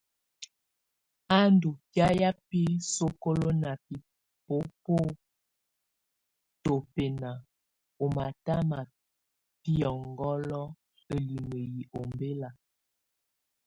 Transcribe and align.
A 1.37 1.39
ndù 1.53 1.69
biàya 1.91 2.29
bi 2.47 2.61
sokolo 2.95 3.47
ná 3.63 3.71
bibobo 3.85 4.95
tabɔnɛna 6.63 7.31
ú 8.03 8.05
mata 8.15 8.55
ma 8.69 8.79
bɔ̀aŋgolo 9.63 10.61
ǝlimǝ 11.07 11.59
yɛ 11.75 11.81
ɔmbɛla. 11.99 12.49